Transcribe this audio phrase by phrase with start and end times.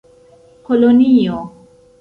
[0.65, 1.39] kolonio